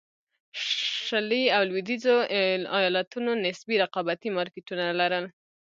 [1.07, 2.17] شلي او لوېدیځو
[2.77, 5.25] ایالتونو نسبي رقابتي مارکېټونه لرل.